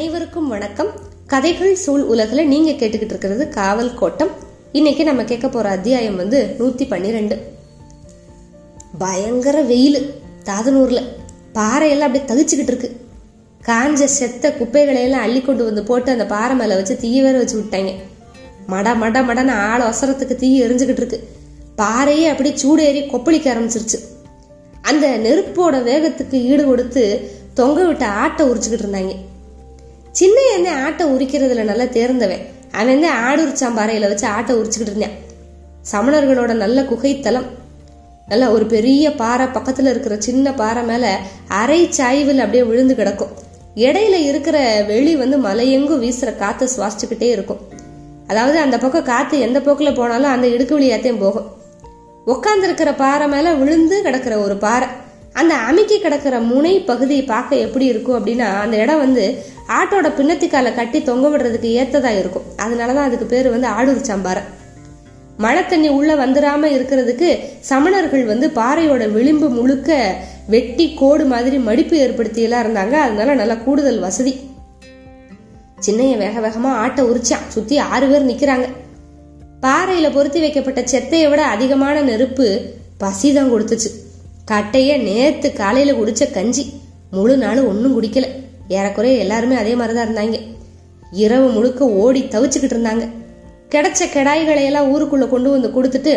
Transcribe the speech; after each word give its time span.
அனைவருக்கும் 0.00 0.48
வணக்கம். 0.48 0.88
கதைகள் 1.26 1.74
சூழ் 1.74 2.00
உலகில் 2.00 2.48
நீங்க 2.48 2.70
கேட்டுக்கிட்டு 2.70 3.04
இருக்கிறது 3.04 3.48
காவல் 3.48 3.94
கோட்டம். 3.94 4.28
இன்னைக்கு 4.72 5.04
நம்ம 5.04 5.24
கேட்க 5.24 5.48
போற 5.48 5.68
அத்தியாயம் 5.68 6.16
வந்து 6.16 6.54
நூத்தி 6.58 6.88
பன்னிரெண்டு. 6.88 7.42
பயங்கர 8.98 9.62
வெயில் 9.62 10.14
தாதனூர்ல. 10.44 11.02
பாறையெல்லாம் 11.54 11.98
அப்படியே 11.98 12.24
தகிச்சுக்கிட்டு 12.24 12.62
இருக்கு. 12.62 13.00
காஞ்ச 13.66 14.04
செத்த 14.04 14.52
குப்பைகளை 14.52 15.02
எல்லாம் 15.02 15.20
அள்ளி 15.20 15.40
கொண்டு 15.40 15.64
வந்து 15.64 15.84
போட்டு 15.84 16.12
அந்த 16.12 16.26
பாறை 16.26 16.56
மேல 16.56 16.74
வச்சு 16.74 16.96
தீ 16.96 17.22
வேற 17.22 17.38
வச்சு 17.38 17.58
விட்டாங்க. 17.58 17.94
மட 18.68 18.94
மட 18.94 19.20
மடன்னு 19.22 19.50
ஆள் 19.50 19.80
அவசரத்துக்கு 19.80 20.34
தீ 20.36 20.62
எரிஞ்சுக்கிட்டு 20.62 20.90
இருக்கு. 20.90 21.28
பாறையே 21.76 22.28
அப்படியே 22.28 22.54
சூடேறி 22.54 23.06
கொப்பளிக்க 23.06 23.52
ஆரம்பிச்சிருச்சு. 23.52 23.98
அந்த 24.82 25.18
நெருப்போட 25.18 25.76
வேகத்துக்கு 25.82 26.34
ஈடு 26.34 26.64
கொடுத்து 26.64 27.30
தொங்க 27.54 27.86
விட்ட 27.86 28.06
ஆட்டை 28.06 28.48
உரிச்சுக்கிட்டு 28.48 28.86
இருந்தாங்க. 28.86 29.16
சின்ன 30.12 30.40
என்ன 30.54 30.84
ஆட்டை 30.84 31.06
உரிக்கிறதுல 31.06 31.62
நல்லா 31.62 31.84
தேர்ந்தவன். 31.84 32.46
அவன் 32.72 32.86
வந்து 32.86 33.08
ஆடு 33.08 33.46
உரிச்சாம்பாறையில 33.46 34.00
வச்சு 34.00 34.26
ஆட்டை 34.26 34.56
உரிச்சுக்கிட்டு 34.56 34.80
இருந்தான். 34.80 35.16
சமணர்களோட 35.92 36.52
நல்ல 36.52 36.82
குகைத்தலம். 36.82 37.46
நல்ல 38.28 38.50
ஒரு 38.50 38.66
பெரிய 38.66 39.12
பாறை 39.12 39.46
பக்கத்துல 39.46 39.90
இருக்கிற 39.90 40.16
சின்ன 40.18 40.54
பாறை 40.54 40.82
மேல 40.82 41.18
அரை 41.48 41.88
சாய்வில் 41.96 42.38
அப்படியே 42.38 42.62
விழுந்து 42.62 42.94
கிடக்கும். 42.94 43.28
இடையில 43.74 44.12
இருக்கிற 44.12 44.84
வெளி 44.86 45.16
வந்து 45.16 45.38
மலையெங்கும் 45.38 46.02
வீசுற 46.02 46.36
காத்து 46.36 46.68
சுவாசிச்சுக்கிட்டே 46.76 47.30
இருக்கும். 47.36 47.60
அதாவது 48.26 48.58
அந்த 48.58 48.78
பக்கம் 48.78 49.04
காத்து 49.04 49.38
எந்த 49.38 49.60
போக்குல 49.60 49.94
போனாலும் 49.94 50.30
அந்த 50.30 50.46
இடுக்கு 50.46 50.78
வழியாத்தையும் 50.78 51.20
போகும். 51.20 51.52
உட்காந்துருக்கிற 52.26 52.96
பாறை 52.96 53.28
மேல 53.28 53.52
விழுந்து 53.52 54.02
கிடக்கிற 54.02 54.38
ஒரு 54.38 54.56
பாறை. 54.56 54.88
அந்த 55.32 55.54
அமைக்கி 55.54 56.00
கிடக்கிற 56.00 56.40
முனை 56.40 56.80
பகுதியை 56.80 57.22
பார்க்க 57.22 57.56
எப்படி 57.56 57.84
இருக்கும் 57.84 58.26
அப்படின்னா 58.26 58.60
அந்த 58.60 58.76
இடம் 58.76 58.98
வந்து 58.98 59.42
ஆட்டோட 59.70 60.08
பின்னத்திக்கால 60.08 60.74
கட்டி 60.74 61.02
தொங்க 61.02 61.28
விடுறதுக்கு 61.28 61.66
ஏத்ததா 61.66 62.18
இருக்கும். 62.18 62.42
அதனாலதான் 62.56 63.06
அதுக்கு 63.08 63.26
பேர் 63.26 63.50
வந்து 63.50 63.68
ஆடூர் 63.68 64.00
சம்பாரம் 64.00 64.58
மழை 65.36 65.66
தண்ணி 65.66 65.88
உள்ள 65.88 66.26
வந்துடாம 66.26 66.62
இருக்கிறதுக்கு 66.62 67.38
சமணர்கள் 67.60 68.24
வந்து 68.24 68.50
பாறையோட 68.54 69.12
விளிம்பு 69.12 69.48
முழுக்க 69.48 70.16
வெட்டி 70.46 70.94
கோடு 70.94 71.24
மாதிரி 71.24 71.58
மடிப்பு 71.58 71.96
ஏற்படுத்தி 71.96 72.42
எல்லாம் 72.42 72.64
இருந்தாங்க. 72.64 72.92
அதனால 72.92 73.34
நல்லா 73.34 73.54
கூடுதல் 73.54 73.98
வசதி. 73.98 74.40
சின்னைய 75.86 76.16
வேக 76.16 76.40
வேகமா 76.40 76.66
ஆட்டை 76.66 77.04
உரிச்சான். 77.04 77.48
சுத்தி 77.48 77.78
ஆறு 77.78 78.06
பேர் 78.06 78.26
நிக்கிறாங்க. 78.26 78.66
பாறையில 79.62 80.12
பொருத்தி 80.12 80.40
வைக்கப்பட்ட 80.40 80.80
செத்தையை 80.80 81.28
விட 81.28 81.44
அதிகமான 81.44 82.00
நெருப்பு 82.00 82.74
பசிதான் 83.00 83.52
கொடுத்துச்சு. 83.52 83.90
கட்டைய 84.50 85.02
நேத்து 85.02 85.52
காலையில 85.52 85.98
குடிச்ச 85.98 86.30
கஞ்சி. 86.30 86.72
முழு 87.10 87.36
நாள் 87.36 87.62
ஒன்றும் 87.62 88.02
குடிக்கல. 88.02 88.39
ஏறக்குறைய 88.76 89.22
எல்லாருமே 89.24 89.56
அதே 89.62 89.72
மாதிரி 89.74 89.94
தான் 89.96 90.08
இருந்தாங்க. 90.08 90.36
இரவு 91.24 91.46
முழுக்க 91.48 91.88
ஓடி 92.02 92.20
தவிச்சுக்கிட்டு 92.30 92.76
இருந்தாங்க. 92.76 93.04
கிடைச்ச 93.74 94.00
கடாய்களை 94.14 94.64
எல்லாம் 94.70 94.90
ஊருக்குள்ள 94.92 95.28
கொண்டு 95.28 95.50
வந்து 95.50 95.68
கொடுத்துட்டு 95.76 96.12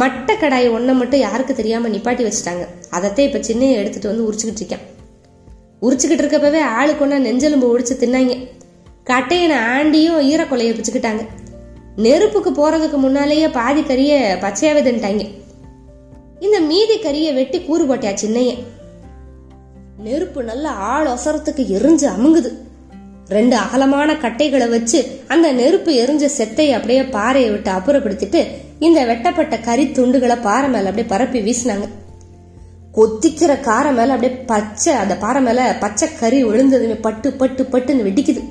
மட்ட 0.00 0.34
கடாய் 0.40 0.66
ஒன்றை 0.72 0.94
மட்டும் 0.94 1.20
யாருக்கு 1.20 1.54
தெரியாம 1.54 1.88
நிப்பாட்டி 1.88 2.24
வச்சுட்டாங்க. 2.26 2.64
அதைத்தான் 2.90 3.26
இப்ப 3.26 3.42
சின்னையை 3.42 3.76
எடுத்துட்டு 3.78 4.08
வந்து 4.08 4.26
உரிச்சுக்கிட்டு 4.28 4.62
இருக்கேன். 4.62 4.84
உரிச்சுக்கிட்டு 5.82 6.24
இருக்கப்பவே 6.24 6.60
ஆளுக்கு 6.78 7.04
ஒன்னா 7.06 7.18
நெஞ்செலும்பு 7.28 7.68
ஒடிச்சு 7.72 7.94
தின்னாங்க. 8.02 8.34
கட்டையனை 9.10 9.58
ஆண்டியும் 9.74 10.20
ஈரக்கொலையை 10.30 10.72
பிச்சுக்கிட்டாங்க. 10.74 11.22
நெருப்புக்கு 11.96 12.50
போறதுக்கு 12.50 12.96
முன்னாலேயே 12.96 13.48
பாதி 13.48 13.80
கறிய 13.80 14.12
பச்சையாவே 14.42 14.82
தின்ட்டாங்க 14.84 15.24
இந்த 16.40 16.60
மீதி 16.60 16.96
கறியை 16.98 17.34
வெட்டி 17.34 17.58
கூறு 17.60 17.84
போட்டியா 17.84 18.12
சின்னையன் 18.22 18.62
நெருப்பு 20.02 20.42
நல்ல 20.42 20.68
ஆள் 20.68 21.06
ஒசரத்துக்கு 21.06 21.62
எரிஞ்சு 21.76 22.06
அமுங்குது. 22.16 22.52
ரெண்டு 23.28 23.56
அகலமான 23.56 24.16
கட்டைகளை 24.16 24.68
வச்சு 24.68 25.06
அந்த 25.28 25.52
நெருப்பு 25.52 25.92
எரிஞ்ச 25.92 26.24
செத்தை 26.24 26.72
அப்படியே 26.72 27.02
பாறையை 27.02 27.50
விட்டு 27.50 27.70
அப்புறப்படுத்திட்டு 27.70 28.46
இந்த 28.78 29.04
வெட்டப்பட்ட 29.04 29.58
கறி 29.58 29.84
துண்டுகளை 29.86 30.40
பாறை 30.42 30.70
மேல 30.70 30.88
அப்படியே 30.88 31.08
பரப்பி 31.08 31.40
வீசினாங்க. 31.40 31.88
கொத்திக்கிற 32.94 33.60
காரை 33.60 33.92
மேல 33.92 34.12
அப்படியே 34.12 34.38
பச்சை 34.40 34.92
அந்த 34.92 35.16
பாறை 35.16 35.42
மேல 35.42 35.76
பச்சை 35.80 36.08
கறி 36.20 36.44
விழுந்ததுமே 36.44 36.94
பட்டு 36.94 37.32
பட்டு 37.32 37.62
பட்டுன்னு 37.62 38.06
வெடிக்குது. 38.08 38.42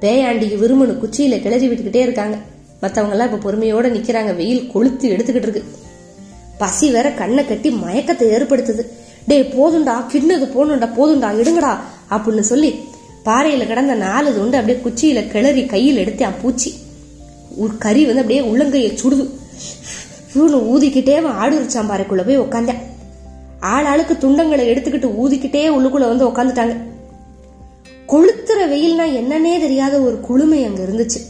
பேயாண்டிக்கு 0.00 0.58
விரும்புன்னு 0.58 0.98
குச்சியில 1.02 1.42
கிளறி 1.42 1.68
விட்டுக்கிட்டே 1.68 2.00
இருக்காங்க. 2.00 2.36
மத்தவங்க 2.80 3.14
எல்லாம் 3.16 3.32
இப்ப 3.32 3.52
பொறுமையோட 3.52 3.84
நிக்கிறாங்க. 3.84 4.36
வெயில் 4.36 4.70
கொளுத்து 4.74 5.02
எடுத்துக்கிட்டு 5.02 5.46
இருக்கு. 5.46 5.64
பசி 6.58 6.90
வேற 6.90 7.10
கண்ணை 7.10 7.46
கட்டி 7.46 7.70
மயக்கத்தை 7.70 8.28
ஏற்படுத்துது. 8.30 8.89
டே 9.30 9.38
போதுண்டா 9.56 9.94
கிண்ணது 10.12 10.46
போகணுண்டா 10.54 10.88
போதுண்டா 10.98 11.28
எடுங்கடா 11.40 11.72
அப்படின்னு 12.10 12.48
சொல்லி 12.52 12.70
பாறையில 13.24 13.66
கிடந்த 13.66 13.94
நாலு 13.94 14.28
துண்டு 14.34 14.58
அப்படியே 14.60 14.78
குச்சியில 14.84 15.20
கிளறி 15.32 15.62
கையில் 15.66 16.00
எடுத்து 16.02 16.26
பூச்சி. 16.42 16.70
ஒரு 17.62 17.72
கறி 17.78 18.02
வந்து 18.08 18.22
அப்படியே 18.22 18.42
உள்ளங்கையை 18.50 18.90
சுடுது. 19.00 19.24
இவனு 20.34 20.58
ஊதிக்கிட்டே 20.72 21.14
அவன் 21.16 21.36
ஆடு 21.42 21.56
சாம்பாறைக்குள்ள 21.74 22.22
போய் 22.26 22.40
உட்காந்தேன் 22.40 22.80
ஆள் 23.60 23.84
ஆளுக்கு 23.84 24.14
துண்டங்களை 24.14 24.64
எடுத்துக்கிட்டு 24.72 25.08
ஊதிக்கிட்டே 25.22 25.62
உள்ளுக்குள்ள 25.76 26.06
வந்து 26.12 26.28
உட்காந்துட்டாங்க 26.28 26.76
கொளுத்துற 28.12 28.60
வெயில்னா 28.74 29.06
என்னன்னே 29.18 29.54
தெரியாத 29.64 29.94
ஒரு 30.00 30.16
குளுமை 30.28 30.60
அங்க 30.68 30.82
இருந்துச்சு. 30.82 31.20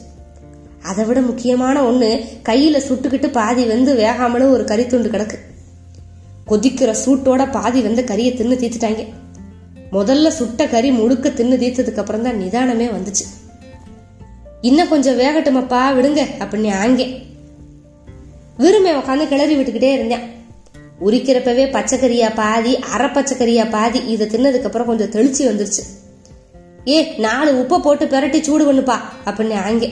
அதை 0.83 1.05
விட 1.05 1.21
முக்கியமான 1.21 1.77
ஒண்ணு 1.91 2.11
கையில 2.49 2.79
சுட்டுக்கிட்டு 2.89 3.29
பாதி 3.33 3.65
வந்து 3.65 3.93
வேகாமலும் 3.95 4.51
ஒரு 4.51 4.65
கறி 4.65 4.87
துண்டு 4.87 5.09
கிடக்கு. 5.09 5.37
கொதிக்கிற 6.51 6.91
சூட்டோட 7.05 7.51
பாதி 7.51 7.81
வந்து 7.81 8.03
கறியை 8.03 8.33
தின்னு 8.37 8.61
தீத்துட்டாங்க 8.63 9.05
முதல்ல 9.93 10.29
சுட்ட 10.29 10.67
கறி 10.67 10.91
முழுக்க 10.91 11.29
தின்னு 11.29 11.57
தீர்த்ததுக்கு 11.63 12.03
அப்புறம் 12.03 12.23
தான் 12.23 12.41
நிதானமே 12.41 12.87
வந்துச்சு. 12.97 13.25
இன்னும் 14.61 14.89
கொஞ்சம் 14.89 15.19
வேகட்டுமப்பா 15.19 15.81
விடுங்க 15.97 16.21
அப்படின்னு 16.39 16.71
ஆங்கே. 16.83 17.07
விரும்பி 18.57 18.91
உட்காந்து 18.91 19.29
கிளறி 19.29 19.55
விட்டுக்கிட்டே 19.57 19.91
இருந்தேன். 19.93 20.25
உரிக்கிறப்பவே 21.07 21.65
பச்சைக்கறியா 21.77 22.29
பாதி 22.35 22.79
அரை 22.95 23.09
பச்சைக்கறியா 23.09 23.71
பாதி 23.71 23.99
இதை 23.99 24.27
தின்னதுக்கு 24.27 24.69
அப்புறம் 24.69 24.87
கொஞ்சம் 24.87 25.13
தெளிச்சு 25.15 25.43
வந்துருச்சு. 25.51 25.83
ஏ 26.89 26.99
நாலு 27.19 27.51
உப்பை 27.63 27.79
போட்டு 27.79 28.07
பெரட்டி 28.07 28.41
சூடு 28.43 28.73
பண்ணுப்பா 28.73 28.97
அப்படின்னு 29.25 29.57
ஆங்கே. 29.69 29.89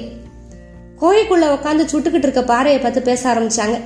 கோழிக்குள்ள 1.01 1.47
உட்காந்து 1.57 1.85
சுட்டுக்கிட்டு 1.93 2.29
இருக்க 2.29 2.43
பாறையை 2.43 2.81
பார்த்து 2.81 3.03
பேச 3.03 3.35
ஆரம்பிச்சாங்க. 3.35 3.79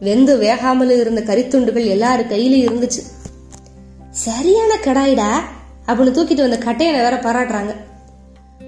வெந்து 0.00 0.36
வேகாமல் 0.36 0.90
இருந்த 0.90 1.20
கறித்துண்டுகள் 1.20 1.86
எல்லாரு 1.86 2.22
கையிலயும் 2.32 2.68
இருந்துச்சு. 2.68 3.02
சரியான 4.10 4.74
கடாயிடா 4.84 5.30
அப்படின்னு 5.86 6.16
தூக்கிட்டு 6.16 6.48
வந்த 6.48 6.58
கட்டையனை 6.58 7.00
வேற 7.00 7.16
பாராட்டுறாங்க. 7.16 7.74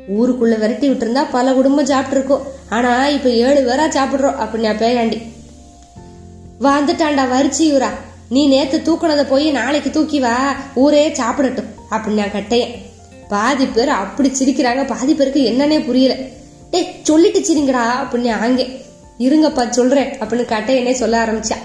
ஊருக்குள்ள 0.09 0.59
விரட்டி 0.59 0.89
விட்டுருந்தா 0.89 1.25
பல 1.31 1.53
குடும்பம் 1.53 1.87
சாப்பிட்டுருக்கோம். 1.87 2.41
ஆனா 2.69 3.07
இப்ப 3.07 3.31
ஏழு 3.31 3.61
பேரா 3.61 3.91
சாப்பிடுறோம் 3.91 4.39
அப்படின்னு 4.39 4.75
பேயாண்டி. 4.83 5.23
வந்துட்டான்டா 6.61 7.25
வரிச்சி 7.35 7.59
இவரா. 7.59 7.89
நீ 8.29 8.47
நேத்து 8.47 8.79
தூக்குனதை 8.79 9.29
போய் 9.29 9.51
நாளைக்கு 9.51 9.91
தூக்கி 9.91 10.21
வா 10.21 10.57
ஊரே 10.75 11.09
சாப்பிடட்டும் 11.09 11.71
அப்படின்னா 11.91 12.27
கட்டையன். 12.33 12.75
பாதி 13.29 13.67
பேர் 13.67 13.89
அப்படி 13.89 14.29
சிரிக்கிறாங்க 14.29 14.87
பாதி 14.87 15.15
பேருக்கு 15.15 15.51
என்னன்னே 15.51 15.85
புரியல. 15.85 16.15
டேய் 16.71 17.01
சொல்லிட்டு 17.03 17.41
சிரிங்கடா 17.41 17.85
அப்படின்னு 18.03 18.33
ஆங்கே. 18.33 18.82
இருங்கப்பா 19.23 19.69
சொல்றேன். 19.69 20.09
அப்படின்னு 20.09 20.53
கட்டையனே 20.53 20.93
சொல்ல 20.93 21.25
ஆரம்பிச்சா. 21.25 21.57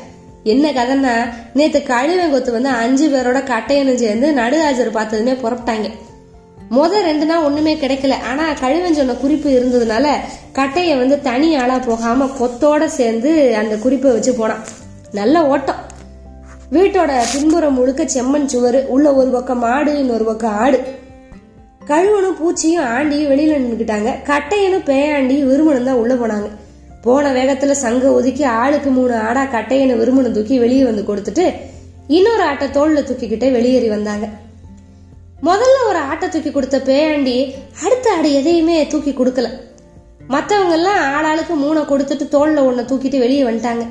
என்ன 0.44 0.72
கதைன்னா 0.72 1.34
நேத்து 1.53 1.79
கழுவங்கொத்து 1.79 2.51
வந்து 2.51 2.69
அஞ்சு 2.69 3.09
பேரோட 3.09 3.40
கட்டையனும் 3.44 3.95
சேர்ந்து 3.95 4.31
நடுராஜர் 4.31 4.91
பார்த்ததுமே 4.91 5.31
புறப்பட்டாங்க. 5.31 5.90
முத 6.72 7.01
ரெண்டு 7.01 7.25
நாள் 7.25 7.44
ஒண்ணுமே 7.44 7.75
கிடைக்கல. 7.75 8.13
ஆனா 8.29 8.53
கழுவன் 8.53 8.94
சொன்ன 8.94 9.13
குறிப்பு 9.13 9.50
இருந்ததுனால 9.50 10.07
கட்டைய 10.53 10.97
வந்து 10.97 11.22
தனி 11.22 11.56
ஆளா 11.56 11.78
போகாம 11.78 12.25
கொத்தோட 12.25 12.85
சேர்ந்து 12.85 13.56
அந்த 13.56 13.75
குறிப்பை 13.75 14.12
வச்சு 14.12 14.34
போனான். 14.34 14.63
நல்ல 15.12 15.46
ஓட்டம். 15.46 15.85
வீட்டோட 16.72 17.12
பின்புறம் 17.34 17.73
முழுக்க 17.73 18.03
செம்மண் 18.03 18.46
சுவர் 18.46 18.85
உள்ள 18.85 19.13
ஒரு 19.13 19.29
பக்கம் 19.29 19.59
மாடு 19.59 19.99
இன்னொரு 19.99 20.23
பக்கம் 20.23 20.58
ஆடு. 20.58 20.84
கழுவனும் 21.87 22.37
பூச்சியும் 22.40 22.85
ஆண்டியும் 22.85 23.31
வெளியில 23.31 23.58
நின்றுக்கிட்டாங்க 23.58 24.14
கட்டையனும் 24.26 24.85
பேயாண்டியும் 24.85 25.49
விரும்பணும் 25.49 25.84
தான் 25.84 25.96
உள்ள 25.96 26.14
போனாங்க. 26.14 26.49
போன 27.07 27.31
வேகத்துல 27.37 27.73
சங்க 27.83 28.11
ஒதுக்கி 28.11 28.43
ஆளுக்கு 28.61 28.89
மூணு 28.97 29.15
ஆடா 29.27 29.43
கட்டையனை 29.43 29.95
விருமனை 29.99 30.31
தூக்கி 30.31 30.55
வெளியே 30.63 30.83
வந்து 30.89 31.03
கொடுத்துட்டு 31.09 31.45
இன்னொரு 32.07 32.43
ஆட்டை 32.43 32.67
தோல்ல 32.67 32.99
தூக்கிக்கிட்டே 33.07 33.47
வெளியேறி 33.55 33.89
வந்தாங்க. 33.89 34.25
முதல்ல 35.47 35.77
ஒரு 35.89 35.99
ஆட்டை 36.09 36.27
தூக்கி 36.29 36.51
கொடுத்த 36.51 36.77
பேயாண்டி 36.89 37.37
அடுத்த 37.83 38.13
ஆடு 38.17 38.29
எதையுமே 38.39 38.77
தூக்கி 38.87 39.11
கொடுக்கல. 39.11 39.49
மத்தவங்க 40.33 40.73
எல்லாம் 40.73 41.01
ஆளாளுக்கு 41.17 41.55
மூணை 41.63 41.81
கொடுத்துட்டு 41.81 42.25
தோல்ல 42.35 42.63
ஒன்றை 42.69 42.83
தூக்கிட்டு 42.85 43.19
வெளியே 43.23 43.43
வந்துட்டாங்க. 43.43 43.83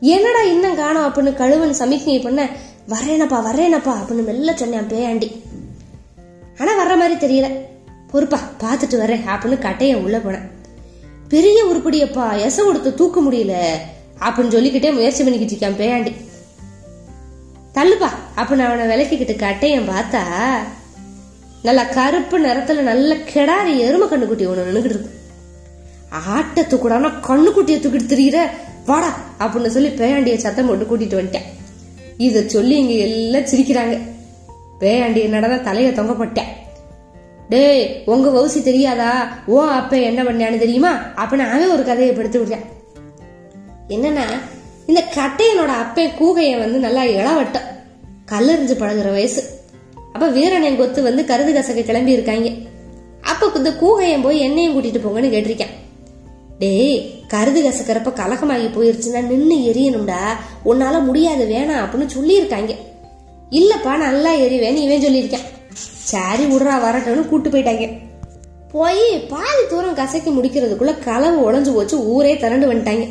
என்னடா 0.00 0.42
இன்னும் 0.52 0.76
காணோம் 0.76 1.06
அப்படின்னு 1.06 1.32
கழுவன் 1.34 1.80
சமிக்ஞை 1.80 2.18
பண்ண 2.18 2.48
வரேனப்பா 2.88 3.40
வரேனப்பா 3.48 3.94
அப்படின்னு 3.96 4.24
மெல்ல 4.30 4.56
சொன்னான் 4.56 4.90
பேயாண்டி. 4.92 5.28
ஆனா 6.60 6.72
வர்ற 6.80 6.96
மாதிரி 7.02 7.16
தெரியல. 7.24 7.48
பொறுப்பா 8.12 8.40
பார்த்துட்டு 8.62 9.02
வரேன் 9.04 9.26
அப்படின்னு 9.34 9.64
கட்டைய 9.66 9.94
உள்ள 10.04 10.18
போனேன். 10.18 10.48
பெரிய 11.30 11.58
உருப்படியப்பா 11.64 12.24
எச 12.46 12.64
கொடுத்து 12.64 12.94
தூக்க 12.94 13.20
முடியல. 13.20 13.54
அப்படின்னு 14.20 14.48
சொல்லிக்கிட்டே 14.48 14.90
முயற்சி 14.92 15.24
பண்ணிக்கிட்டு 15.24 15.54
இருக்கான் 15.56 15.80
பேயாண்டி. 15.80 16.12
தள்ளுப்பா 17.74 18.08
அப்படின்னு 18.36 18.64
அவனை 18.68 18.84
விளக்கிக்கிட்டு 18.86 19.36
கட்டையன் 19.36 19.88
பார்த்தா 19.88 20.22
நல்ல 21.62 21.86
கருப்பு 21.86 22.36
நிறத்துல 22.40 22.80
நல்ல 22.80 23.14
கிடாரி 23.14 23.76
எருமை 23.76 24.08
கண்ணுக்குட்டி 24.08 24.48
ஒண்ணு 24.48 24.62
நின்னுகிட்டு 24.62 24.84
இருக்கு. 24.84 25.10
ஆட்டை 26.10 26.64
தூக்குடானா 26.64 27.12
கண்ணுக்குட்டியை 27.28 27.78
தூக்கிட்டு 27.80 28.10
திரியிற 28.12 28.38
வாடா 28.86 29.10
அப்படின்னு 29.40 29.66
சொல்லி 29.66 29.88
பேயாண்டிய 29.88 30.36
சத்தம் 30.36 30.66
போட்டு 30.66 30.86
கூட்டிட்டு 30.90 31.22
வந்துட்டேன். 31.22 31.48
இத 32.18 32.42
சொல்லி 32.46 32.76
இங்க 32.76 32.92
எல்லாம் 32.92 33.42
சிரிக்கிறாங்க. 33.42 34.00
பேயாண்டிய 34.80 35.28
நடந்தா 35.28 35.72
தலைய 35.72 35.88
தொங்கப்பட்டேன் 35.98 36.50
டே 37.50 37.58
டேய் 37.58 38.02
உங்க 38.06 38.28
வவுசி 38.30 38.62
தெரியாதா? 38.62 39.36
ஓ 39.46 39.62
அப்ப 39.62 39.98
என்ன 39.98 40.22
பண்ணான்னு 40.22 40.58
தெரியுமா? 40.58 40.90
அப்ப 41.14 41.36
நானே 41.36 41.66
ஒரு 41.66 41.84
கதையை 41.84 42.14
படுத்து 42.14 42.44
விடுறேன் 42.44 42.66
என்னன்னா 43.88 44.26
இந்த 44.86 45.04
கட்டையனோட 45.14 45.72
அப்பே 45.82 46.06
கூகைய 46.06 46.58
வந்து 46.58 46.78
நல்லா 46.78 47.04
இளவட்டம். 47.04 47.68
கல்லறிஞ்சு 48.32 48.74
பழகுற 48.82 49.12
வயசு. 49.12 49.44
அப்ப 50.12 50.28
வீரனை 50.28 50.76
கொத்து 50.76 51.02
வந்து 51.02 51.22
கருது 51.22 51.52
கசக்க 51.52 51.84
கிளம்பி 51.84 52.12
இருக்காங்க. 52.12 52.50
அப்ப 53.20 53.50
இந்த 53.54 53.70
கூகையன் 53.70 54.22
போய் 54.22 54.38
என்னையும் 54.38 54.74
கூட்டிட்டு 54.76 55.04
போங்கன்னு 55.06 55.34
கேட்டிருக்கேன். 55.36 55.74
டேய் 56.58 57.10
கருது 57.28 57.60
கசக்கிறப்ப 57.62 58.12
கலகமாகி 58.12 58.66
போயிருச்சுன்னா 58.66 59.26
நின்று 59.26 59.56
எரியணும்டா. 59.56 60.22
உன்னால 60.64 61.04
முடியாது 61.04 61.46
வேணாம் 61.46 61.84
அப்படின்னு 61.84 62.08
சொல்லியிருக்காங்க. 62.18 62.74
இல்லப்பா 63.50 63.96
நல்லா 63.96 64.34
எரிவேன்னு 64.34 64.84
இவன் 64.86 65.04
சொல்லியிருக்கேன். 65.04 65.46
சரி 66.10 66.44
விடுறா 66.44 66.76
வரட்டும்னு 66.84 67.28
கூட்டு 67.28 67.48
போயிட்டாங்க. 67.50 67.84
போய் 68.72 69.04
பாதி 69.28 69.62
தூரம் 69.70 69.94
கசக்கி 69.94 70.30
முடிக்கிறதுக்குள்ள 70.30 70.92
கலவு 71.06 71.38
உடஞ்சு 71.46 71.74
போச்சு 71.74 71.96
ஊரே 71.98 72.36
திரண்டு 72.36 72.66
வந்துட்டாங்க. 72.72 73.04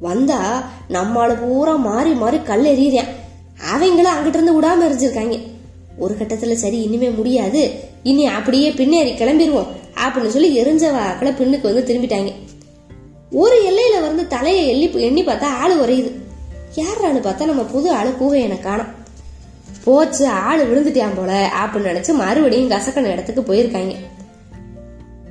வந்தா 0.00 0.40
நம்மால 0.88 1.30
பூரா 1.40 1.74
மாறி 1.74 2.12
மாறி 2.12 2.42
கல் 2.42 2.64
எறியறேன். 2.64 3.10
அவங்களும் 3.72 4.12
அங்கிட்ட 4.12 4.36
இருந்து 4.36 4.60
விடாம 4.60 4.82
எரிஞ்சிருக்காங்க. 4.88 5.36
ஒரு 5.98 6.14
கட்டத்துல 6.14 6.52
சரி 6.52 6.82
இனிமே 6.82 7.08
முடியாது. 7.10 7.80
இனி 8.02 8.26
அப்படியே 8.26 8.70
பின்னேறி 8.70 9.12
கிளம்பிடுவோம் 9.12 9.66
அப்படின்னு 10.06 10.28
சொல்லி 10.28 10.50
எரிஞ்ச 10.60 10.92
வாக்கில் 10.92 11.38
பின்னுக்கு 11.38 11.62
வந்து 11.62 11.84
திரும்பிட்டாங்க. 11.86 12.32
ஒரு 13.32 13.56
எல்லையில 13.70 14.00
வந்து 14.00 14.26
தலையை 14.26 14.68
எள்ளி 14.68 15.02
எண்ணி 15.02 15.24
பார்த்தா 15.24 15.48
ஆள் 15.62 15.80
உறையுது. 15.80 16.10
யாரான்னு 16.74 17.24
பார்த்தா 17.26 17.44
நம்ம 17.44 17.62
புது 17.62 17.90
ஆளு 17.90 18.10
கூகையனை 18.10 18.60
காணும். 18.60 18.95
போச்சு 19.86 20.26
ஆள் 20.28 20.62
விழுந்துட்டான் 20.68 21.16
போல 21.16 21.50
அப்படின்னு 21.60 21.90
நினைச்சு 21.90 22.12
மறுபடியும் 22.12 22.70
கசக்கன 22.70 23.10
இடத்துக்கு 23.10 23.42
போயிருக்காங்க. 23.42 23.94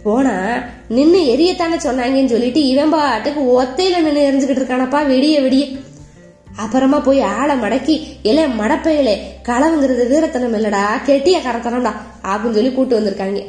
போனா 0.03 0.63
நின்னு 0.89 1.17
எரியத்தானே 1.17 1.77
சொன்னாங்கன்னு 1.77 2.25
சொல்லிட்டு 2.25 2.67
இவன் 2.67 2.89
பாட்டுக்கு 2.89 3.63
ஒத்தையில 3.63 3.99
நின்னு 3.99 4.21
எரிஞ்சுக்கிட்டு 4.29 4.61
இருக்கானப்பா 4.61 4.99
விடிய 5.11 5.37
விடிய. 5.45 5.79
அப்புறமா 6.55 6.99
போய் 6.99 7.21
ஆளை 7.21 7.55
மடக்கி 7.55 7.95
இல்ல 8.23 8.47
மடப்பையிலே 8.47 9.15
களவுங்கிறது 9.43 10.05
வீரத்தனம் 10.11 10.55
இல்லடா 10.55 10.83
கெட்டிய 11.05 11.39
கரத்தனம்டா 11.47 11.93
அப்படின்னு 12.23 12.57
சொல்லி 12.59 12.71
கூட்டு 12.71 12.99
வந்திருக்காங்க. 12.99 13.43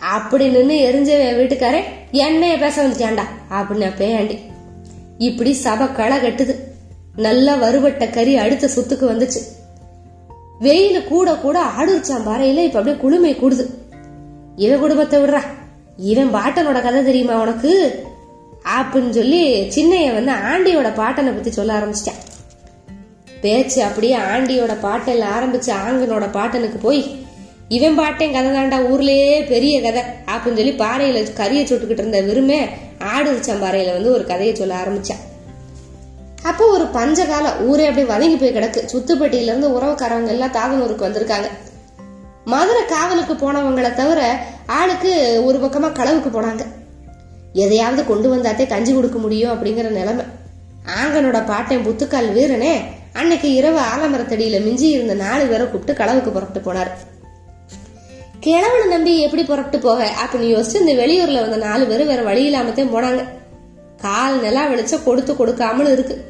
அப்படி 0.00 0.48
நின்னு 0.48 0.74
எரிஞ்ச 0.88 1.36
வீட்டுக்காரன் 1.36 1.84
என்னைய 2.12 2.56
பேச 2.56 2.88
வந்துட்டான்டா 2.88 3.26
அப்படின்னு 3.50 3.92
பேயாண்டி. 4.00 4.38
இப்படி 5.18 5.52
சபை 5.52 5.92
களை 5.92 6.18
கட்டுது. 6.18 6.54
நல்லா 7.16 7.54
வறுபட்ட 7.54 8.06
கறி 8.06 8.36
அடுத்த 8.36 8.68
சுத்துக்கு 8.68 9.12
வந்துச்சு. 9.12 9.56
வெயில 10.60 11.04
கூட 11.04 11.34
கூட 11.34 11.62
ஆடுச்சான் 11.64 12.26
பாறையில 12.26 12.64
இப்ப 12.64 12.78
அப்படியே 12.78 12.96
குளுமை 12.96 13.34
கூடுது. 13.34 13.66
இவன் 14.56 14.80
குடும்பத்தை 14.80 15.20
விடுறா. 15.20 15.42
இவன் 15.96 16.34
பாட்டனோட 16.34 16.82
கதை 16.82 17.04
தெரியுமா 17.04 17.40
உனக்கு? 17.40 18.02
அப்படின்னு 18.64 19.10
சொல்லி 19.10 19.60
சின்னைய 19.60 20.14
வந்து 20.14 20.32
ஆண்டியோட 20.32 20.84
பாட்டனை 20.84 21.24
பத்தி 21.24 21.50
சொல்ல 21.50 21.78
ஆரம்பிச்சிட்டான். 21.78 22.20
பேச்சு 23.40 23.82
அப்படியே 23.82 24.16
ஆண்டியோட 24.16 24.76
பாட்டில் 24.80 25.20
ஆரம்பிச்சு 25.20 25.72
ஆங்கனோட 25.88 26.28
பாட்டனுக்கு 26.32 26.78
போய் 26.82 27.26
இவன் 27.68 27.94
பாட்டேன் 27.94 28.32
கதை 28.32 28.50
தாண்டா 28.50 28.84
ஊர்லயே 28.84 29.46
பெரிய 29.48 29.82
கதை. 29.82 30.02
அப்படின்னு 30.26 30.56
சொல்லி 30.56 30.72
பாறையில 30.72 31.24
கறியை 31.24 31.64
சுட்டுக்கிட்டு 31.64 31.90
இருந்த 31.90 32.22
வெறுமே 32.22 32.68
ஆடுச்சான் 32.98 33.62
பாறையில 33.62 33.92
வந்து 33.92 34.12
ஒரு 34.12 34.24
கதையை 34.26 34.54
சொல்ல 34.54 34.82
ஆரம்பிச்சான். 34.86 35.27
அப்போ 36.42 36.66
ஒரு 36.66 36.84
பஞ்சகால 36.84 37.60
ஊரே 37.60 37.86
அப்படியே 37.86 38.12
வதங்கி 38.12 38.36
போய் 38.36 38.54
கிடக்கு. 38.54 38.88
சுத்துப்பட்டியில 38.92 39.50
இருந்து 39.50 39.68
உறவுக்காரவங்க 39.68 40.26
எல்லாம் 40.26 40.52
தாகனூருக்கு 40.52 41.06
வந்திருக்காங்க. 41.06 41.48
மதுரை 42.44 42.84
காவலுக்கு 42.84 43.34
போனவங்களை 43.34 43.94
தவிர 43.94 44.40
ஆளுக்கு 44.66 45.42
ஒரு 45.44 45.58
பக்கமா 45.58 45.90
களவுக்கு 45.92 46.30
போனாங்க. 46.32 46.66
எதையாவது 47.52 48.04
கொண்டு 48.04 48.36
வந்தாத்தே 48.36 48.66
கஞ்சி 48.66 48.94
கொடுக்க 48.94 49.18
முடியும் 49.18 49.52
அப்படிங்கிற 49.52 49.88
நிலைமை. 49.88 50.24
ஆங்கனோட 51.02 51.46
பாட்டன் 51.46 51.86
புத்துக்கால் 51.86 52.32
வீரனே 52.32 52.80
அன்னைக்கு 53.12 53.52
இரவு 53.52 53.80
ஆலமரத்தடியில 53.80 54.64
மிஞ்சி 54.64 54.88
இருந்த 54.88 55.14
நாலு 55.14 55.46
பேரை 55.46 55.66
கூப்பிட்டு 55.66 56.04
களவுக்கு 56.04 56.30
புறப்பட்டு 56.30 56.72
போனார். 56.72 56.90
கிழவனை 58.40 58.86
நம்பி 58.86 59.20
எப்படி 59.20 59.44
புறப்பட்டு 59.44 59.78
போக 59.78 60.10
அப்படின்னு 60.24 60.44
யோசிச்சு 60.44 60.74
இந்த 60.74 60.92
வெளியூர்ல 60.92 61.40
வந்த 61.40 61.56
நாலு 61.56 61.86
பேர் 61.86 62.04
வேற 62.04 62.22
வழி 62.22 62.44
இல்லாமத்தையும் 62.44 62.94
போனாங்க. 62.96 63.24
கால் 64.00 64.40
நிலா 64.40 64.66
வெளிச்சம் 64.66 65.04
கொடுத்து 65.04 65.36
கொடுக்காமல் 65.36 65.92
இருக்கு. 65.92 66.24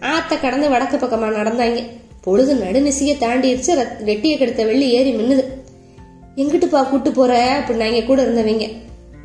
ஆத்த 0.00 0.40
கடந்து 0.40 0.68
வடக்கு 0.68 0.96
பக்கமா 0.96 1.28
நடந்தாங்க. 1.28 1.86
பொழுது 2.22 2.54
நடுநிசிய 2.54 3.12
தாண்டிடுச்சு 3.16 3.86
வெட்டியை 4.04 4.38
கெடுத்த 4.38 4.64
வெள்ளி 4.64 4.90
ஏறி 4.90 5.14
மின்னுது. 5.14 5.44
எங்கிட்டுப்பா 6.36 6.88
கூட்டு 6.88 7.12
போற? 7.12 7.58
அப்படின்னாங்க 7.58 8.06
கூட 8.06 8.22
இருந்தவங்க. 8.22 8.76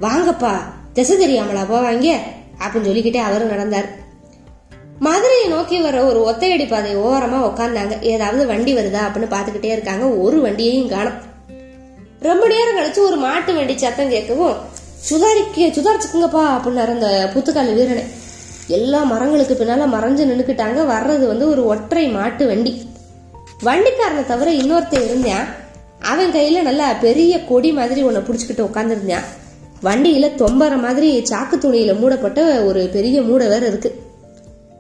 வாங்கப்பா 0.02 0.56
திசை 0.94 1.18
தெரியாமலா 1.18 1.74
போவாங்க? 1.74 2.18
அப்படின்னு 2.60 2.86
சொல்லிக்கிட்டே 2.86 3.20
அவரும் 3.20 3.48
நடந்தார். 3.48 4.08
மதுரையை 5.00 5.48
நோக்கி 5.48 5.82
வர 5.82 6.06
ஒரு 6.06 6.20
ஒத்தையடி 6.20 6.68
பாதை 6.68 6.98
ஓரமா 6.98 7.52
உக்காந்தாங்க. 7.52 8.02
ஏதாவது 8.02 8.46
வண்டி 8.46 8.76
வருதா 8.76 9.00
அப்படின்னு 9.08 9.36
பாத்துக்கிட்டே 9.36 9.72
இருக்காங்க. 9.72 10.06
ஒரு 10.06 10.42
வண்டியையும் 10.42 10.90
காணும். 10.90 11.28
ரொம்ப 12.20 12.48
நேரம் 12.48 12.78
கழிச்சு 12.78 12.98
ஒரு 12.98 13.16
மாட்டு 13.16 13.54
வண்டி 13.54 13.78
சத்தம் 13.78 14.12
கேட்கவும் 14.12 14.56
சுதாரிக்க 15.08 15.68
சுதாரிச்சுக்குங்கப்பா 15.78 16.42
அப்படின்னாரு 16.56 16.92
அந்த 16.96 17.32
புத்துக்கால் 17.34 17.74
வீரனை. 17.74 18.04
எல்லா 18.68 19.04
மரங்களுக்கு 19.04 19.54
பின்னால 19.54 19.86
மறைஞ்சு 19.96 20.26
நின்றுக்கிட்டாங்க 20.32 20.80
வர்றது 20.92 21.26
வந்து 21.28 21.50
ஒரு 21.50 21.66
ஒற்றை 21.66 22.08
மாட்டு 22.08 22.48
வண்டி. 22.48 22.74
வண்டிக்காரனை 23.64 24.26
தவிர 24.28 24.52
இன்னொருத்தன் 24.52 25.06
இருந்தான். 25.06 25.48
அவன் 26.02 26.32
கையில 26.32 26.62
நல்லா 26.62 26.94
பெரிய 26.94 27.44
கொடி 27.44 27.72
மாதிரி 27.72 28.04
ஒன்ன 28.04 28.22
பிடிச்சிக்கிட்டு 28.28 28.68
உட்காந்துருந்தான் 28.70 29.26
வண்டியில 29.84 30.28
தொம்பற 30.42 30.82
மாதிரி 30.82 31.10
சாக்கு 31.30 31.56
துணியில 31.62 32.00
மூடப்பட்ட 32.00 32.64
ஒரு 32.64 32.90
பெரிய 32.94 33.22
மூடை 33.22 33.48
வேற 33.48 33.68
இருக்கு. 33.68 33.92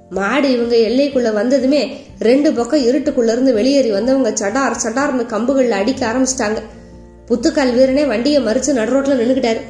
மாடு 0.10 0.51
இவங்க 0.51 0.75
எல்லைக்குள்ள 0.75 1.33
வந்ததுமே 1.33 1.81
ரெண்டு 2.19 2.54
பக்கம் 2.54 2.86
இருட்டுக்குள்ள 2.86 3.31
இருந்து 3.31 3.54
வெளியேறி 3.54 3.92
வந்தவங்க 3.92 4.31
சடார் 4.31 4.80
சடார்னு 4.83 5.25
கம்புகள்ல 5.33 5.69
அடிக்க 5.69 6.12
ஆரம்பிச்சிட்டாங்க. 6.12 6.62
புத்துக்கால் 7.27 7.75
வீரனே 7.77 8.08
வண்டியை 8.08 8.44
மறிச்சு 8.44 8.72
நடுரோட்ல 8.79 9.17
நின்றுக்கிட்டாரு 9.22 9.62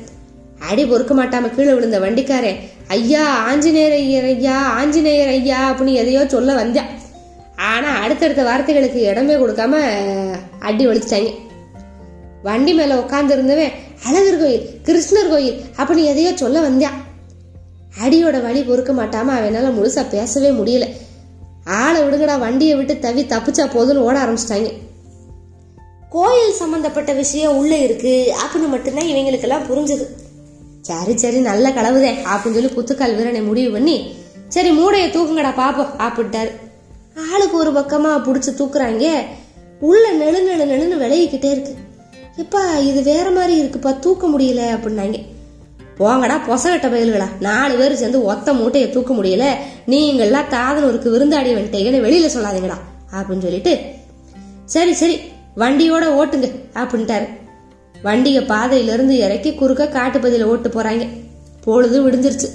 அடி 0.68 0.86
பொறுக்க 0.86 1.14
மாட்டாம 1.14 1.56
கீழே 1.56 1.74
விழுந்த 1.74 2.00
வண்டிக்காரன் 2.00 2.60
ஐயா 2.88 3.26
ஆஞ்சநேயர் 3.26 3.92
ஐயர் 3.92 4.24
ஐயா 4.24 4.62
ஆஞ்சநேயர் 4.62 5.28
ஐயா 5.28 5.60
அப்படின்னு 5.72 5.94
எதையோ 5.94 6.28
சொல்ல 6.28 6.54
வந்தான் 6.54 6.90
ஆனா 7.56 7.88
அடுத்தடுத்த 7.88 8.44
வார்த்தைகளுக்கு 8.44 8.96
இடமே 8.96 9.34
கொடுக்காம 9.34 9.74
அடி 10.60 10.88
ஒழிச்சிட்டாங்க. 10.88 11.32
வண்டி 12.44 12.74
மேல 12.74 12.98
உட்கார்ந்து 12.98 13.34
இருந்தவன் 13.34 13.72
அழகர் 14.08 14.38
கோயில் 14.38 14.68
கிருஷ்ணர் 14.86 15.30
கோயில் 15.30 15.62
அப்படின்னு 15.78 16.04
எதையோ 16.04 16.32
சொல்ல 16.36 16.62
வந்தான் 16.62 16.98
அடியோட 18.04 18.42
வழி 18.42 18.62
பொறுக்க 18.64 18.92
மாட்டாம 18.94 19.34
அவனால 19.38 19.72
முழுசா 19.78 20.10
பேசவே 20.10 20.50
முடியல. 20.50 20.88
ஆளை 21.66 22.02
விடுங்கடா 22.02 22.40
வண்டியை 22.40 22.76
விட்டு 22.76 22.94
தவி 22.94 23.24
தப்பிச்சா 23.24 23.66
போதும்னு 23.74 24.06
ஓட 24.08 24.20
ஆரம்பிச்சிட்டாங்க. 24.20 24.74
கோயில் 26.10 26.54
சம்பந்தப்பட்ட 26.54 27.14
விஷயம் 27.14 27.58
உள்ள 27.58 27.76
இருக்கு 27.76 28.34
அப்படின்னு 28.44 28.68
மட்டும்தான் 28.68 29.06
இவங்களுக்கெல்லாம் 29.06 29.68
புரிஞ்சது. 29.70 30.06
சரி 30.82 31.18
சரி 31.18 31.40
நல்ல 31.40 31.70
கலவுதே 31.70 32.12
அப்படின்னு 32.32 32.58
சொல்லி 32.58 32.72
புத்துக்கால் 32.78 33.16
வீரனை 33.16 33.42
முடிவு 33.42 33.72
பண்ணி 33.72 34.14
சரி 34.48 34.70
மூடைய 34.78 35.06
தூக்குங்கடா 35.16 35.52
பாப்போம் 35.62 35.92
அப்படின்ட்டாரு 36.06 36.52
ஆளுக்கு 37.32 37.58
ஒரு 37.58 37.72
பக்கமா 37.72 38.12
புடிச்சு 38.28 38.52
தூக்குறாங்க. 38.60 39.06
உள்ள 39.80 40.12
நெழு 40.12 40.40
நெழு 40.48 40.66
நெழுன்னு 40.72 40.98
விளையிக்கிட்டே 41.02 41.50
இருக்கு. 41.52 41.74
எப்பா 42.38 42.62
இது 42.84 43.04
வேற 43.04 43.32
மாதிரி 43.32 43.54
இருக்குப்பா 43.62 44.00
தூக்க 44.00 44.28
முடியல 44.28 44.62
அப்படின்னாங்க. 44.76 45.20
போங்கடா 46.00 46.36
பொசகட்ட 46.48 46.88
பயல்களா 46.94 47.28
நாலு 47.40 47.78
பேர் 47.78 47.96
சேர்ந்து 47.96 48.24
ஒத்த 48.24 48.54
மூட்டையை 48.54 48.90
தூக்க 48.90 49.14
முடியல. 49.14 49.46
நீங்கள்லாம் 49.88 50.52
தாதனூருக்கு 50.56 51.14
விருந்தாடி 51.16 51.52
வந்துட்டீங்கன்னு 51.56 52.06
வெளியில 52.06 52.30
சொல்லாதீங்கடா 52.36 52.78
அப்படின்னு 53.16 53.46
சொல்லிட்டு 53.48 53.80
சரி 54.66 54.94
சரி 54.94 55.20
வண்டியோட 55.58 56.06
ஓட்டுங்க 56.20 56.50
அப்படின்ட்டாரு. 56.74 57.28
வண்டிய 58.02 58.46
பாதையிலிருந்து 58.46 59.18
இறக்கி 59.18 59.54
குறுக்க 59.54 59.86
காட்டுப்பதியில் 59.86 60.46
ஓட்டு 60.46 60.70
போறாங்க. 60.70 61.08
பொழுது 61.64 61.98
விடுஞ்சிருச்சு. 62.06 62.48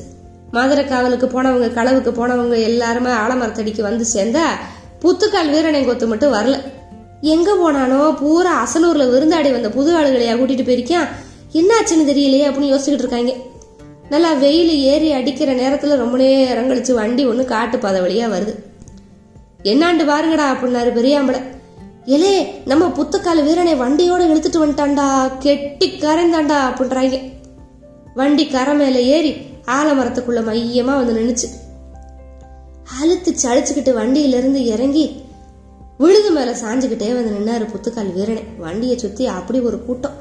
மதுரை 0.51 0.85
காவலுக்கு 0.85 1.27
போனவங்க 1.27 1.69
களவுக்கு 1.79 2.11
போனவங்க 2.11 2.63
எல்லாருமே 2.63 3.11
ஆலமரத்தடிக்கு 3.11 3.83
வந்து 3.83 4.05
சேர்ந்தா 4.15 4.45
புத்துக்கால் 5.03 5.51
வீரனை 5.51 5.85
கொத்து 5.85 6.07
மட்டும் 6.07 6.33
வரல. 6.33 6.57
எங்க 7.21 7.51
போனானோ 7.55 8.17
பூரா 8.17 8.53
அசலூர்ல 8.65 9.05
விருந்தாடி 9.13 9.51
வந்த 9.53 9.69
புது 9.69 9.91
ஆளுகளையா 9.99 10.35
கூட்டிட்டு 10.37 10.67
போயிருக்கான் 10.69 11.09
என்னாச்சுன்னு 11.53 12.09
தெரியலையே 12.11 12.47
அப்படின்னு 12.49 12.73
யோசிச்சுக்கிட்டு 12.73 13.07
இருக்காங்க. 13.07 13.33
நல்லா 14.09 14.33
வெயில் 14.33 14.73
ஏறி 14.79 15.13
அடிக்கிற 15.13 15.55
நேரத்துல 15.55 15.97
ரொம்ப 15.97 16.17
நேரம் 16.17 16.71
கழிச்சு 16.71 16.93
வண்டி 16.93 17.27
ஒன்று 17.27 17.45
காட்டு 17.45 17.79
பாதை 17.79 18.01
வழியா 18.01 18.27
வருது. 18.35 18.55
என்னாண்டு 19.63 20.05
பாருங்கடா 20.11 20.47
அப்படின்னாரு 20.55 20.91
பெரியாம்பளை 20.99 21.41
எலே 22.07 22.47
நம்ம 22.65 22.89
புத்துக்கால 22.89 23.43
வீரனை 23.45 23.75
வண்டியோட 23.75 24.15
இழுத்துட்டு 24.15 24.65
வந்துட்டான்டா. 24.65 25.39
கெட்டி 25.39 25.91
கரைந்தாண்டா 25.91 26.57
அப்படின்றாங்க. 26.71 27.33
வண்டி 28.15 28.47
கரை 28.47 28.75
மேல 28.75 29.01
ஏறி 29.01 29.31
ஆலமரத்துக்குள்ள 29.67 30.41
மையமா 30.41 30.85
வந்து 30.85 31.13
நின்னுச்சு. 31.13 31.49
அழுத்து 33.01 33.35
சளிச்சுக்கிட்டு 33.43 34.01
வண்டியில 34.01 34.37
இருந்து 34.37 34.65
இறங்கி 34.65 35.23
விழுது 35.99 36.31
மேல 36.31 36.51
சாஞ்சுக்கிட்டே 36.51 37.15
வந்து 37.15 37.35
நின்னாரு 37.39 37.69
புத்துக்கால் 37.71 38.13
வீரனை. 38.13 38.43
வண்டியை 38.59 38.99
சுத்தி 38.99 39.27
அப்படி 39.27 39.61
ஒரு 39.61 39.85
கூட்டம். 39.85 40.15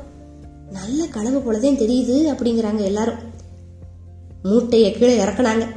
நல்ல 0.72 1.06
கனவு 1.06 1.54
போலதான் 1.54 1.82
தெரியுது 1.82 2.34
அப்படிங்கிறாங்க 2.34 2.82
எல்லாரும். 2.82 3.16
மூட்டைய 4.44 4.98
கீழே 4.98 5.24
இறக்குனாங்க. 5.24 5.68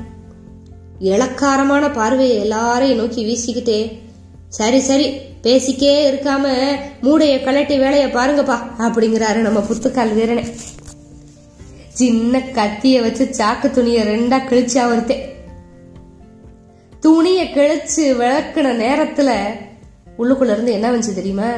இளக்காரமான 1.00 1.92
பார்வையை 1.92 2.36
எல்லாரையும் 2.36 2.98
நோக்கி 2.98 3.24
வீசிக்கிட்டே 3.24 3.98
சரி 4.48 4.80
சரி 4.80 5.25
பேசிக்கே 5.46 5.92
இருக்காம 6.10 6.46
மூடைய 7.02 7.34
கலட்டி 7.46 7.78
வேலையை 7.78 8.06
பாருங்கப்பா 8.12 8.56
அப்படிங்கிறாரு 8.78 9.36
நம்ம 9.36 9.60
புத்துக்கால் 9.60 10.14
வீரனை. 10.14 10.44
சின்ன 11.92 12.38
கத்திய 12.38 13.00
வச்சு 13.00 13.24
சாக்கு 13.38 13.70
துணிய 13.70 14.04
ரெண்டா 14.04 14.38
கிழிச்சு 14.48 14.78
அவர்த்தே 14.78 15.16
துணிய 17.00 17.44
கிழிச்சு 17.44 18.04
விளக்குன 18.22 18.72
நேரத்துல 18.82 19.30
உள்ளுக்குள்ள 20.18 20.50
இருந்து 20.50 20.72
என்ன 20.72 20.90
வந்துச்சு 20.90 21.14
தெரியுமா? 21.14 21.50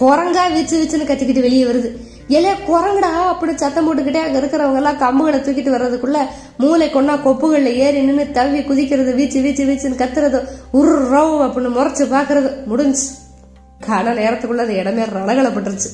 குரங்கா 0.00 0.44
விச்சு 0.56 0.76
விச்சுன்னு 0.80 1.08
கத்திக்கிட்டு 1.10 1.46
வெளியே 1.46 1.64
வருது. 1.64 1.90
எலே 2.28 2.52
குரங்குடா 2.68 3.10
அப்படி 3.32 3.52
சத்தம் 3.56 3.86
போட்டுக்கிட்டே 3.86 4.20
அங்க 4.26 4.38
இருக்கிறவங்க 4.40 4.76
எல்லாம் 4.76 4.98
கம்புகளை 4.98 5.38
தூக்கிட்டு 5.40 5.74
வர்றதுக்குள்ள 5.74 6.18
மூளை 6.58 6.90
கொண்டா 6.90 7.14
கொப்புகள்ல 7.14 7.72
ஏறி 7.74 8.02
நின்று 8.02 8.24
தவி 8.32 8.60
குதிக்கிறது 8.62 9.14
வீச்சு 9.14 9.40
வீச்சு 9.40 9.64
வீச்சுன்னு 9.64 10.00
கத்துறது 10.02 10.40
உருவ் 10.72 11.36
அப்படின்னு 11.46 11.72
முறைச்சு 11.76 12.04
பாக்குறது 12.14 12.66
முடிஞ்சு. 12.66 13.04
கால 13.80 14.14
நேரத்துக்குள்ள 14.14 14.64
அந்த 14.66 14.72
இடமே 14.72 15.02
ரணகலப்பட்டுருச்சு 15.02 15.90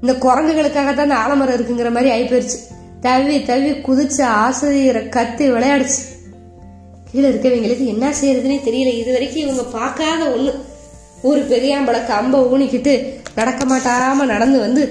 இந்த 0.00 0.12
குரங்குகளுக்காக 0.12 0.94
தான் 0.94 1.08
இந்த 1.08 1.14
ஆலமரம் 1.14 1.56
இருக்குங்கிற 1.56 1.90
மாதிரி 1.90 2.10
ஆகி 2.10 2.22
போயிருச்சு 2.22 2.58
தவி 3.00 3.36
தவி 3.50 3.70
குதிச்சு 3.88 4.22
ஆசிரியரை 4.22 5.08
கத்தி 5.08 5.50
விளையாடுச்சு. 5.50 6.00
கீழே 7.12 7.28
இருக்கவங்களுக்கு 7.28 7.86
என்ன 7.86 8.10
செய்யறதுன்னே 8.10 8.58
தெரியல. 8.68 8.98
இது 8.98 9.12
வரைக்கும் 9.12 9.42
இவங்க 9.42 9.62
பார்க்காத 9.62 10.30
ஒண்ணு. 10.36 10.52
ஒரு 11.28 11.40
பெரியாம்பள 11.50 11.96
கம்ப 12.10 12.42
ஊனிக்கிட்டு 12.52 12.92
நடக்க 13.34 13.64
மாட்டாம 13.64 14.24
நடந்து 14.24 14.58
வந்து 14.58 14.82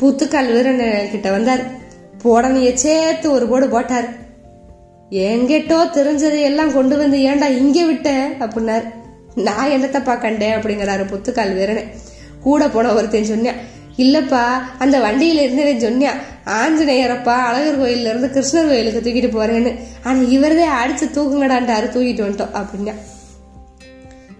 புத்துக்கால் 0.00 0.52
வீரன் 0.52 1.10
கிட்ட 1.10 1.28
வந்தார். 1.30 1.62
போடனைய 2.22 2.70
சேர்த்து 2.84 3.26
ஒரு 3.30 3.46
போடு 3.48 3.66
போட்டார். 3.68 4.08
எங்கிட்டோ 5.26 5.78
தெரிஞ்சதை 5.96 6.40
எல்லாம் 6.40 6.72
கொண்டு 6.72 6.94
வந்து 6.96 7.18
ஏன்டா 7.18 7.48
இங்க 7.62 7.84
விட்ட? 7.84 8.10
அப்படின்னாரு. 8.38 8.86
நான் 9.48 9.70
என்னத்தப்பா 9.70 10.14
கண்டேன் 10.14 10.56
அப்படிங்கிறாரு 10.56 11.04
புத்துக்கால் 11.12 11.56
வீரனை. 11.58 11.84
கூட 12.46 12.68
போன 12.68 12.92
ஒருத்தன் 12.94 13.30
சொன்னேன் 13.32 13.60
இல்லப்பா 14.04 14.44
அந்த 14.78 14.96
வண்டியில 14.98 15.44
இருந்தவன் 15.44 15.84
சொன்னான் 15.84 16.22
ஆஞ்சநேயரப்பா 16.58 17.34
அழகர் 17.48 17.80
கோயில்ல 17.82 18.10
இருந்து 18.12 18.30
கிருஷ்ணர் 18.36 18.70
கோயிலுக்கு 18.70 19.04
தூக்கிட்டு 19.04 19.30
போறேன்னு. 19.36 19.72
ஆனா 20.02 20.18
இவரதே 20.36 20.66
அடிச்சு 20.80 21.06
தூக்குங்கடான்ட்டாரு 21.16 21.86
தூக்கிட்டு 21.94 22.24
வந்துட்டோம் 22.26 22.56
அப்படின்னா. 22.60 22.94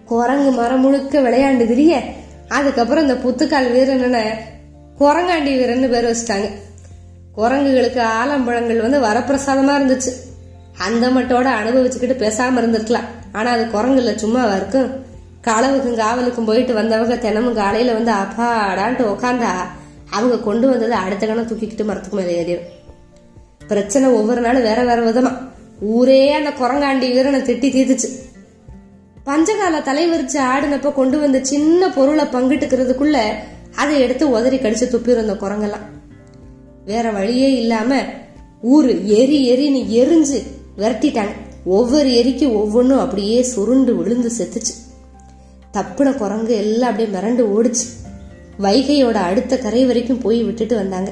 குரங்கு 0.07 0.51
மரம் 0.51 0.79
முழுக்க 0.79 1.19
விளையாண்டு 1.19 1.67
திரிய 1.67 2.01
அதுக்கப்புறம் 2.47 3.07
இந்த 3.07 3.13
புத்துக்கால் 3.13 3.71
வீரனை 3.71 4.21
குரங்காண்டி 4.99 5.51
வீரன்னு 5.59 5.89
பேர் 5.89 6.11
வச்சுட்டாங்க. 6.11 6.47
குரங்குகளுக்கு 7.37 8.01
ஆலம்பழங்கள் 8.21 8.81
வந்து 8.81 9.01
வரப்பிரசாதமா 9.01 9.73
இருந்துச்சு. 9.79 10.11
அந்த 10.77 11.09
மட்டோட 11.09 11.43
அனுபவிச்சுக்கிட்டு 11.43 12.23
பேசாம 12.23 12.57
இருந்திருக்கலாம். 12.57 13.07
ஆனா 13.31 13.51
அது 13.51 13.63
குரங்குல 13.63 14.15
சும்மாவா 14.15 14.55
இருக்கும் 14.55 15.05
களவுக்கும் 15.47 15.95
காவலுக்கும் 15.95 16.45
போயிட்டு 16.45 16.73
வந்தவங்க 16.73 17.15
தினமும் 17.15 17.53
காலையில 17.53 17.93
வந்து 17.93 18.11
அப்பாடான்ட்டு 18.11 19.09
உக்காந்தா 19.09 19.51
அவங்க 20.09 20.37
கொண்டு 20.37 20.69
வந்ததை 20.69 20.97
அடுத்த 20.97 21.25
கணம் 21.25 21.47
தூக்கிக்கிட்டு 21.47 21.83
மரத்துக்கு 21.83 22.17
மேலே 22.17 22.33
ஏறிடும் 22.41 22.65
பிரச்சனை 23.67 24.09
ஒவ்வொரு 24.09 24.41
நாளும் 24.41 24.61
வேற 24.61 24.83
வேற 24.83 25.11
விதமா. 25.11 25.31
ஊரே 25.79 26.31
அந்த 26.31 26.49
குரங்காண்டி 26.49 27.11
வீரனை 27.11 27.39
திட்டி 27.39 27.69
தீர்த்துச்சு 27.75 28.09
பஞ்சகால 29.27 29.75
தலைவரிச்சு 29.75 30.37
ஆடினப்ப 30.55 30.93
கொண்டு 30.93 31.19
வந்த 31.19 31.43
சின்ன 31.43 31.89
பொருளை 31.89 32.25
பங்கிட்டுக்கிறதுக்குள்ள 32.25 33.17
அதை 33.75 33.99
எடுத்து 33.99 34.29
உதறி 34.29 34.57
கடிச்சு 34.57 34.87
துப்பிரும் 34.87 35.33
குரங்கெல்லாம். 35.33 35.85
வேற 36.85 37.11
வழியே 37.11 37.53
இல்லாம 37.53 38.01
ஊரு 38.61 39.07
எரி 39.07 39.51
எரின்னு 39.51 39.83
எரிஞ்சு 39.83 40.43
விரட்டிட்டாங்க. 40.77 41.31
ஒவ்வொரு 41.65 42.09
எரிக்கு 42.09 42.53
ஒவ்வொன்றும் 42.53 42.99
அப்படியே 42.99 43.41
சுருண்டு 43.41 43.95
விழுந்து 43.95 44.31
செத்துச்சு. 44.37 44.95
தப்புன 45.73 46.13
குரங்கு 46.13 46.55
எல்லாம் 46.55 46.89
அப்படியே 46.89 47.17
மிரண்டு 47.17 47.45
ஓடிச்சு. 47.57 48.09
வைகையோட 48.59 49.13
அடுத்த 49.13 49.57
கரை 49.57 49.85
வரைக்கும் 49.85 50.17
போய் 50.17 50.43
விட்டுட்டு 50.43 50.75
வந்தாங்க. 50.75 51.11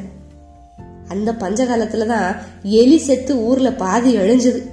அந்த 1.08 1.32
பஞ்சகாலத்துல 1.32 2.06
தான் 2.06 2.42
எலி 2.64 2.98
செத்து 2.98 3.36
ஊர்ல 3.36 3.74
பாதி 3.74 4.18
அழிஞ்சது. 4.18 4.70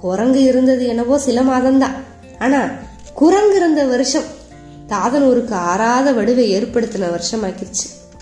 குரங்கு 0.00 0.42
இருந்தது 0.42 0.86
என்னவோ 0.86 1.18
சில 1.18 1.42
மாதம்தான். 1.42 1.94
ஆனா 2.38 2.68
குரங்கு 3.14 3.56
இருந்த 3.56 3.84
வருஷம் 3.84 4.22
தாதனூருக்கு 4.88 5.52
ஆறாத 5.52 6.12
வடுவை 6.12 6.50
ஏற்படுத்தின 6.60 7.10
வருஷம் 7.10 7.42
ஆக்கிருச்சு 7.42 8.12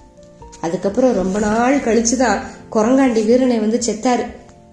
அதுக்கப்புறம் 0.61 1.15
ரொம்ப 1.15 1.39
நாள் 1.39 1.79
கழிச்சுதான் 1.79 2.41
குரங்காண்டி 2.73 3.25
வீரனை 3.25 3.59
வந்து 3.59 3.81
செத்தாரு. 3.87 4.27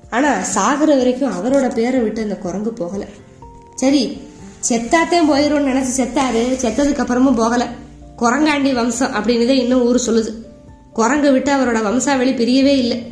ஆனா 0.10 0.34
சாகுற 0.55 0.98
வரைக்கும் 0.98 1.31
அவரோட 1.31 1.74
பேரை 1.74 2.00
விட்டு 2.00 2.22
அந்த 2.22 2.36
குரங்கு 2.36 2.74
போகல. 2.74 3.05
சரி 3.75 4.22
செத்தாத்தே 4.69 5.17
போயிரும்னு 5.29 5.69
நினைச்சு 5.69 5.89
செத்தாரு 5.98 6.58
செத்ததுக்கு 6.62 7.03
அப்புறமும் 7.03 7.36
போகல. 7.36 7.67
குரங்காண்டி 8.17 8.74
வம்சம் 8.74 9.13
அப்படின்னு 9.13 9.50
இன்னும் 9.50 9.81
ஊர் 9.81 10.01
சொல்லுது. 10.05 10.34
குரங்கை 10.93 11.31
விட்டு 11.31 11.55
அவரோட 11.55 11.84
வம்சாவளி 11.84 12.31
பிரியவே 12.31 12.77
இல்லை. 12.77 13.12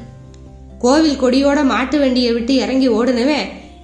கோவில் 0.79 1.21
கொடியோட 1.21 1.63
மாட்டு 1.63 1.99
வண்டியை 1.99 2.33
விட்டு 2.33 2.55
இறங்கி 2.55 2.89
ஓடுனவே 2.89 3.37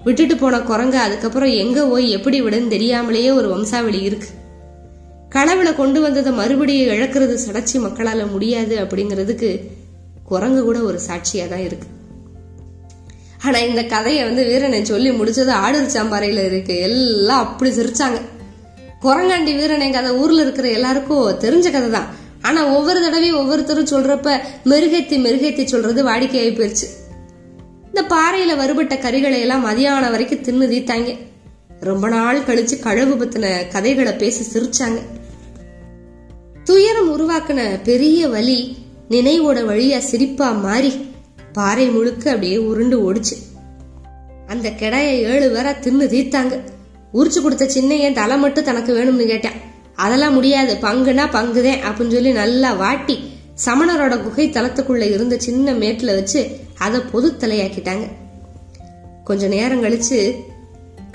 விட்டுட்டு 0.03 0.37
போன 0.37 0.61
குரங்கு 0.61 0.97
அதுக்கப்புறம் 0.97 1.49
எங்க 1.49 1.85
போய் 1.85 2.09
எப்படி 2.09 2.41
விடுன்னு 2.41 2.67
தெரியாமலேயே 2.67 3.31
ஒரு 3.31 3.49
வம்சாவளி 3.49 4.01
இருக்கு. 4.01 4.27
கடவுளை 5.29 5.75
கொண்டு 5.75 6.01
வந்ததை 6.01 6.33
மறுபடியும் 6.33 6.95
இழக்கிறது 6.95 7.37
சடைச்சி 7.45 7.73
மக்களால 7.73 8.31
முடியாது 8.31 8.75
அப்படிங்கிறதுக்கு 8.77 9.59
குரங்கு 10.23 10.63
கூட 10.63 10.79
ஒரு 10.79 10.99
சாட்சியா 11.07 11.47
தான் 11.47 11.59
இருக்கு. 11.59 11.87
ஆனா 13.43 13.57
இந்த 13.59 13.83
கதையை 13.83 14.23
வந்து 14.23 14.43
வீரனை 14.43 14.85
சொல்லி 14.85 15.09
முடிச்சது 15.09 15.53
ஆடூர் 15.65 15.95
சாம்பாறையில 15.95 16.45
இருக்கு. 16.45 16.79
எல்லாம் 16.79 17.39
அப்படி 17.39 17.71
சிரிச்சாங்க. 17.71 18.19
குரங்காண்டி 19.01 19.55
வீரனை 19.55 19.89
கதை 19.89 20.11
ஊர்ல 20.11 20.41
இருக்கிற 20.41 20.69
எல்லாருக்கும் 20.69 21.39
தெரிஞ்ச 21.39 21.71
கதை 21.71 21.89
தான். 21.89 22.07
ஆனா 22.41 22.65
ஒவ்வொரு 22.65 23.01
தடவையும் 23.01 23.37
ஒவ்வொருத்தரும் 23.37 23.91
சொல்றப்ப 23.91 24.39
மெருகேத்தி 24.65 25.17
மெருகேத்தி 25.25 25.63
சொல்றது 25.63 26.03
வாடிக்கையாகி 26.05 26.53
போயிருச்சு. 26.55 27.02
இந்த 27.95 28.15
பாறையில 28.15 28.55
வருபட்ட 28.55 28.95
கறிகளை 28.95 29.39
எல்லாம் 29.39 29.65
மதியானம் 29.65 30.11
வரைக்கும் 30.11 30.39
தின்னு 30.39 30.67
தீத்தாங்க 30.71 31.17
ரொம்ப 31.79 32.09
நாள் 32.09 32.39
கழிச்சு 32.39 32.79
கழவு 32.79 33.13
பத்தின 33.15 33.67
கதைகளை 33.71 34.13
பேசி 34.13 34.43
சிரிச்சாங்க. 34.53 34.99
துயரம் 36.63 37.11
உருவாக்குன 37.13 37.79
பெரிய 37.83 38.27
வலி 38.27 38.77
நினைவோட 39.09 39.59
வழியா 39.69 39.97
சிரிப்பா 39.97 40.51
மாறி 40.51 40.91
பாறை 41.53 41.89
முழுக்க 41.89 42.29
அப்படியே 42.29 42.57
உருண்டு 42.57 43.13
ஓடிச்சு. 43.13 43.35
அந்த 44.47 44.69
கிடைய 44.69 45.11
ஏழு 45.33 45.49
பேரா 45.55 45.73
தின்னு 45.83 46.07
தீர்த்தாங்க. 46.15 46.59
உரிச்சு 47.13 47.41
கொடுத்த 47.41 47.65
சின்னையன் 47.65 48.13
தலை 48.13 48.37
மட்டும் 48.37 48.63
தனக்கு 48.63 48.93
வேணும்னு 48.97 49.25
கேட்டான். 49.25 49.59
அதெல்லாம் 49.95 50.33
முடியாது 50.33 50.77
பங்குனா 50.81 51.27
பங்குதேன் 51.37 51.83
அப்படின்னு 51.89 52.15
சொல்லி 52.17 52.31
நல்லா 52.31 52.73
வாட்டி 52.73 53.19
சமணரோட 53.65 54.23
குகை 54.23 54.49
தளத்துக்குள்ள 54.49 55.01
இருந்த 55.01 55.37
சின்ன 55.37 55.73
மேட்டில் 55.73 56.15
வச்சு 56.15 56.59
அதை 56.77 56.99
பொது 56.99 57.31
தலையாக்கிட்டாங்க. 57.31 58.07
கொஞ்ச 59.23 59.47
நேரம் 59.47 59.83
கழிச்சு 59.83 60.35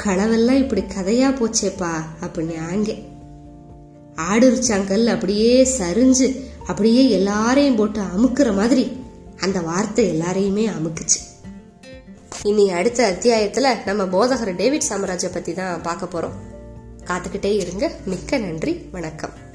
களவெல்லாம் 0.05 0.53
இப்படி 0.53 0.81
கதையா 0.81 1.27
போச்சேப்பா 1.27 1.93
அப்படின்னு 2.21 2.61
ஆங்க 2.71 2.95
ஆடுருச்சாங்கல் 4.33 5.07
அப்படியே 5.07 5.69
சரிஞ்சு 5.79 6.41
அப்படியே 6.67 7.11
எல்லாரையும் 7.11 7.77
போட்டு 7.77 8.01
அமுக்குற 8.01 8.55
மாதிரி 8.55 8.97
அந்த 9.41 9.61
வார்த்தை 9.61 10.19
எல்லாரையுமே 10.19 10.71
அமுக்குச்சு. 10.71 11.47
இனி 12.43 12.71
அடுத்த 12.71 13.13
அத்தியாயத்துல 13.13 13.95
நம்ம 13.95 14.05
போதகர் 14.05 14.57
டேவிட் 14.57 14.81
சாம்ராஜ்ய 14.81 15.29
பத்தி 15.29 15.53
தான் 15.53 15.83
பார்க்க 15.83 16.21
போறோம். 16.21 16.57
காத்துக்கிட்டே 17.05 17.57
இருங்க. 17.57 17.93
மிக்க 18.05 18.39
நன்றி. 18.39 18.89
வணக்கம். 18.93 19.47